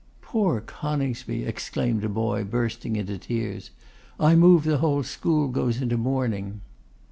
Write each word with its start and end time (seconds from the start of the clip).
'Poor 0.23 0.61
Coningsby!' 0.61 1.43
exclaimed 1.45 2.03
a 2.03 2.09
boy, 2.09 2.43
bursting 2.43 2.95
into 2.95 3.19
tears: 3.19 3.69
'I 4.19 4.33
move 4.35 4.63
the 4.63 4.79
whole 4.79 5.03
school 5.03 5.47
goes 5.47 5.79
into 5.79 5.95
mourning. 5.95 6.61